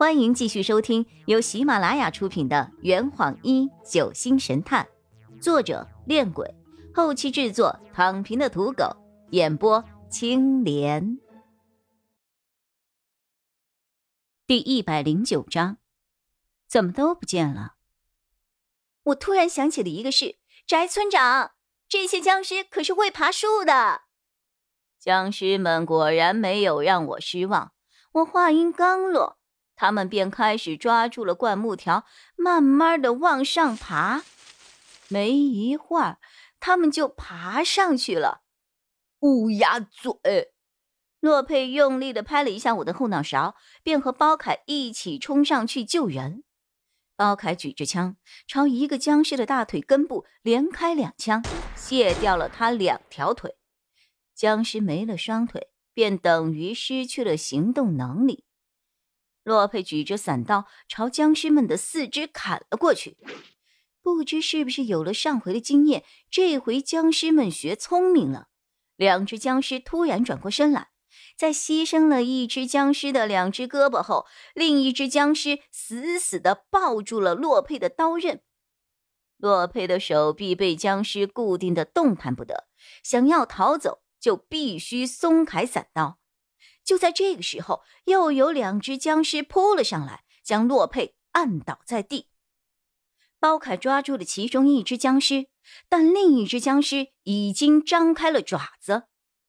[0.00, 4.88] 欢迎继续收听由喜马拉雅出品的《圆谎一九星神探》，
[5.42, 6.54] 作者：恋鬼，
[6.94, 8.96] 后期制作：躺平的土狗，
[9.32, 11.18] 演播：青莲。
[14.46, 15.76] 第一百零九章，
[16.66, 17.74] 怎么都不见了？
[19.02, 20.36] 我突然想起了一个事，
[20.66, 21.50] 翟村长，
[21.86, 24.00] 这些僵尸可是会爬树的。
[24.98, 27.72] 僵尸们果然没有让我失望。
[28.12, 29.36] 我话音刚落。
[29.80, 32.04] 他们便开始抓住了灌木条，
[32.36, 34.24] 慢慢的往上爬。
[35.08, 36.18] 没一会儿，
[36.60, 38.42] 他们就爬上去了。
[39.20, 40.52] 乌鸦嘴！
[41.20, 46.44] 洛佩用力的拍了一下我的后脑勺，便和包凯一起冲上去救人。
[47.16, 48.16] 包凯举着枪，
[48.46, 51.42] 朝一个僵尸的大腿根部连开两枪，
[51.74, 53.56] 卸掉了他两条腿。
[54.34, 58.44] 僵尸没了双腿，便等于失去了行动能力。
[59.50, 63.16] 洛佩举着伞刀朝僵尸们的四肢砍了过去，
[64.00, 68.46] 不知是不是有了上回的经验，这回僵尸们学聪明了。
[68.94, 70.90] 两只僵尸突然转过身来，
[71.36, 74.24] 在牺牲了一只僵尸的两只胳膊后，
[74.54, 78.42] 另一只僵尸死死地抱住了洛佩的刀刃。
[79.36, 82.68] 洛佩的手臂被僵尸固定的动弹不得，
[83.02, 86.19] 想要逃走就必须松开伞刀。
[86.90, 92.26] 就在这个时候，又有两只僵尸扑了上来，将洛佩按倒在地。
[93.38, 95.46] 包凯抓住了其中一只僵尸，
[95.88, 99.04] 但另一只僵尸已经张开了爪子。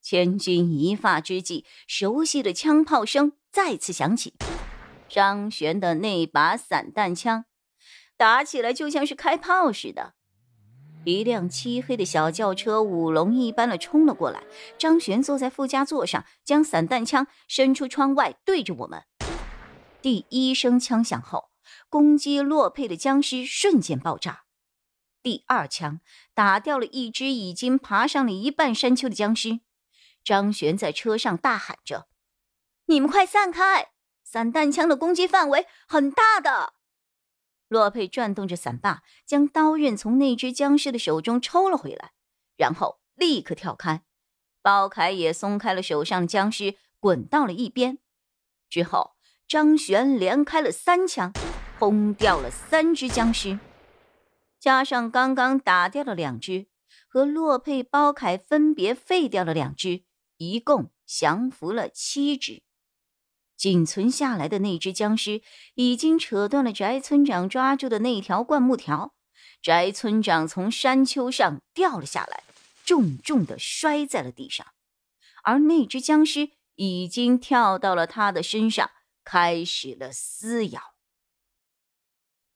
[0.00, 4.32] 千钧一发之际，熟悉的枪炮声再次响起。
[5.06, 7.44] 张璇的那把散弹枪，
[8.16, 10.14] 打起来就像是开炮似的。
[11.12, 14.42] 一辆漆黑的小轿车舞龙一般的冲了过来，
[14.76, 19.04] 张璇坐在副驾座上，将散弹枪伸出窗外，对着我们。
[20.02, 21.50] 第一声枪响后，
[21.88, 24.42] 攻击洛佩的僵尸瞬间爆炸。
[25.22, 26.00] 第二枪
[26.34, 29.60] 打掉了一只已经爬上了一半山丘的僵尸。
[30.24, 32.08] 张璇在车上大喊着
[32.86, 33.90] ：“你们快散开！
[34.24, 36.74] 散弹枪的攻击范围很大的。”
[37.68, 42.12] 洛佩转动着伞把，将刀刃从那只僵尸的手中抽了回来，
[42.56, 44.02] 然后立刻跳开。
[44.62, 47.98] 包凯也松开了手上的僵尸，滚到了一边。
[48.68, 49.16] 之后，
[49.46, 51.32] 张璇连开了三枪，
[51.78, 53.58] 轰掉了三只僵尸，
[54.58, 56.66] 加上刚刚打掉了两只，
[57.08, 60.02] 和洛佩、包凯分别废掉了两只，
[60.38, 62.64] 一共降服了七只。
[63.56, 65.42] 仅存下来的那只僵尸
[65.74, 69.14] 已经扯断了翟村长抓住的那条灌木条，
[69.62, 72.44] 翟村长从山丘上掉了下来，
[72.84, 74.66] 重重的摔在了地上，
[75.42, 78.90] 而那只僵尸已经跳到了他的身上，
[79.24, 80.80] 开始了撕咬。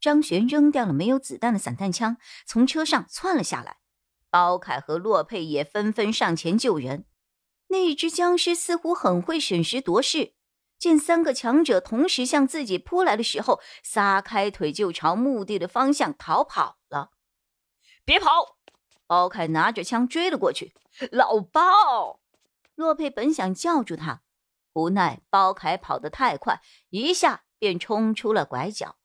[0.00, 3.78] 张璇扔掉了没有子弹的散弹枪，从车上窜了下来，
[4.30, 7.04] 包凯和洛佩也纷纷上前救人。
[7.68, 10.34] 那只僵尸似乎很会审时度势。
[10.78, 17.10] 见三个强者同时向自己扑来的时候，撒开腿就朝墓地的方向逃跑了。
[18.04, 18.56] 别跑！
[19.06, 20.74] 包凯拿着枪追了过去。
[21.10, 22.20] 老包，
[22.74, 24.22] 洛佩本想叫住他，
[24.74, 28.96] 无奈包凯跑得太快，一下便冲出了拐角。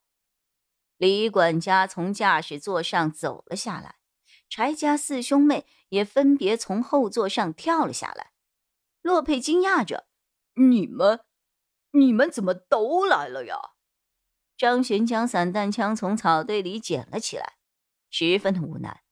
[0.98, 3.96] 李管家从驾驶座上走了下来，
[4.50, 8.32] 柴家四兄妹也分别从后座上跳了下来。
[9.02, 10.08] 洛佩惊讶着
[10.56, 11.22] ：“你们？”
[11.96, 13.56] 你们怎么都来了呀？
[14.58, 17.58] 张璇将散弹枪从草堆里捡了起来，
[18.10, 19.04] 十分的无奈。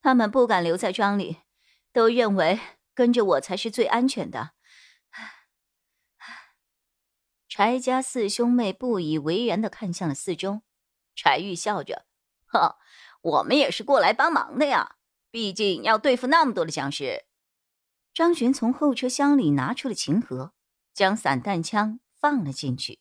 [0.00, 1.38] 他们不敢留在庄里，
[1.92, 2.60] 都认为
[2.94, 4.52] 跟着我才是最安全的。
[7.48, 10.62] 柴家四兄妹不以为然的看向了四周。
[11.14, 12.04] 柴玉笑着
[12.46, 12.76] ：“呵，
[13.22, 14.96] 我们也是过来帮忙的呀，
[15.30, 17.24] 毕竟要对付那么多的僵尸。”
[18.12, 20.52] 张璇从后车厢里拿出了琴盒。
[20.96, 23.00] 将散弹枪放了进去。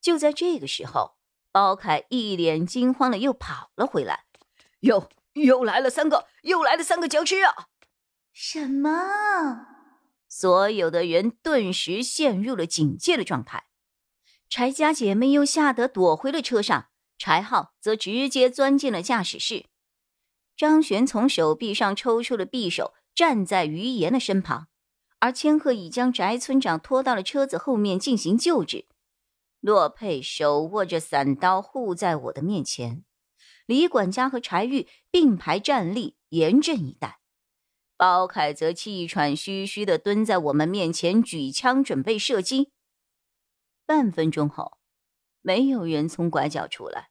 [0.00, 1.16] 就在这个时候，
[1.52, 4.24] 包凯一脸惊慌的又跑了回来。
[4.80, 7.68] 又又来了三个，又来了三个僵尸啊！
[8.32, 9.66] 什么？
[10.26, 13.66] 所有的人顿时陷入了警戒的状态。
[14.48, 16.88] 柴家姐妹又吓得躲回了车上，
[17.18, 19.66] 柴浩则直接钻进了驾驶室。
[20.56, 24.68] 张璇从手臂上抽出了匕首，站在于言的身旁。
[25.26, 28.86] 而千鹤已将翟村长拖到了车子后面进行救治，
[29.58, 33.04] 洛佩手握着伞刀护在我的面前，
[33.66, 37.18] 李管家和柴玉并排站立，严阵以待。
[37.96, 42.70] 包凯则气喘吁吁地蹲在我们面前，举枪准备射击。
[43.84, 44.78] 半分钟后，
[45.42, 47.10] 没有人从拐角出来。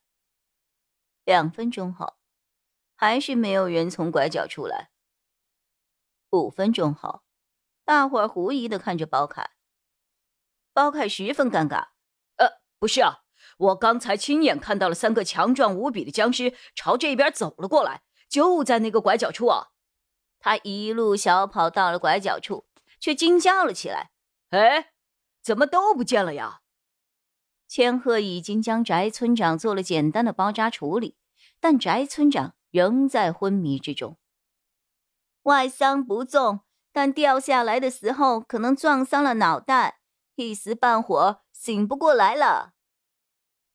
[1.26, 2.14] 两分钟后，
[2.94, 4.88] 还是没有人从拐角出来。
[6.30, 7.20] 五分钟后，
[7.86, 9.52] 大伙狐疑的看着包凯。
[10.72, 11.90] 包凯十分尴尬。
[12.34, 13.20] 呃，不是啊，
[13.58, 19.68] 我刚才亲眼看到了三个强壮无比的僵尸朝这边走了过来，就在那个拐角处啊。
[20.40, 22.66] 他一路小跑到了拐角处，
[22.98, 24.10] 却惊叫了起来
[24.50, 24.92] ：“哎，
[25.40, 26.62] 怎么都不见了呀？”
[27.68, 31.16] 千鹤已经将翟村长做了简单的包扎处理，
[31.60, 34.18] 但翟村长仍在昏迷之中。
[35.42, 36.60] 外伤不重，
[36.96, 40.00] 但掉下来的时候可能撞伤了脑袋，
[40.36, 42.72] 一时半会儿醒不过来了。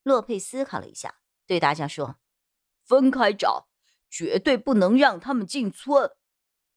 [0.02, 2.16] 洛佩思考了一下，对大家说
[2.84, 3.68] ：“分开找，
[4.10, 6.10] 绝对不能让他们进村。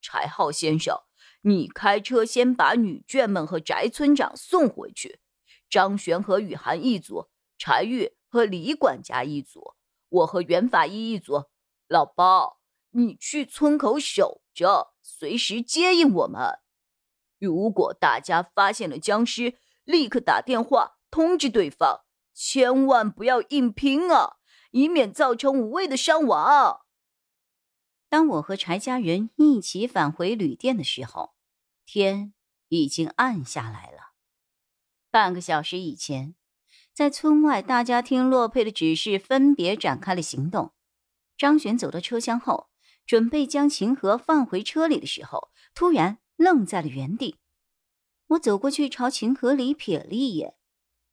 [0.02, 1.04] 柴浩先生，
[1.40, 5.20] 你开车先把女眷们和翟村长送回去。”
[5.70, 9.72] 张璇和雨涵一组，柴玉和李管家一组，
[10.10, 11.44] 我和袁法医一组。
[11.88, 16.58] 老包，你去村口守着，随时接应我们。
[17.38, 22.00] 如果大家发现了僵尸，立刻打电话通知对方，
[22.32, 24.36] 千万不要硬拼啊，
[24.70, 26.80] 以免造成无谓的伤亡。
[28.08, 31.34] 当我和柴家人一起返回旅店的时候，
[31.84, 32.32] 天
[32.68, 34.14] 已经暗下来了。
[35.10, 36.34] 半个小时以前，
[36.94, 40.72] 在村外，大家听洛佩的指示，分别展开了行动。
[41.36, 42.70] 张璇走到车厢后，
[43.06, 47.36] 准备将秦河放回车里的时候，突然愣在了原地。
[48.28, 50.54] 我走过去，朝秦河里瞥了一眼：“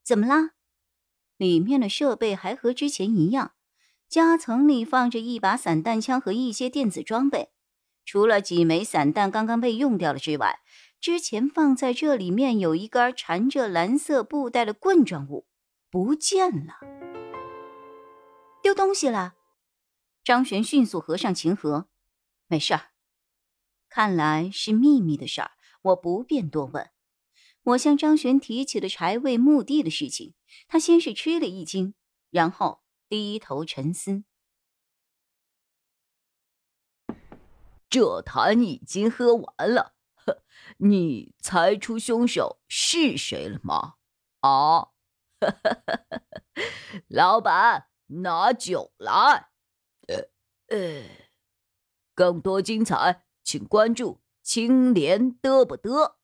[0.04, 0.52] 怎么啦？”
[1.38, 3.54] 里面的设备还和之前一样，
[4.08, 7.50] 夹层里放着一把散弹枪和一些电子装备，
[8.06, 10.60] 除了几枚散弹刚刚被用掉了之外。
[11.00, 15.48] 之前放在这里面有一根缠着蓝色布带的棍状物，
[15.90, 16.76] 不见了。
[18.62, 19.34] 丢东西了。
[20.24, 21.90] 张璇迅速合上琴盒，
[22.48, 22.92] 没事儿。
[23.90, 25.52] 看来是秘密的事儿，
[25.82, 26.92] 我不便多问。
[27.64, 30.34] 我向张璇提起了柴卫墓地的事情，
[30.68, 31.96] 他先是吃了一惊，
[32.30, 34.24] 然后低头沉思。
[37.90, 39.96] 这坛已经喝完了。
[40.16, 40.44] 呵
[40.78, 43.96] 你猜出凶手是谁了吗？
[44.40, 44.90] 啊，
[47.10, 49.51] 老板，拿酒来。
[50.12, 51.04] 呃呃，
[52.14, 56.16] 更多精彩，请关注青莲嘚不嘚。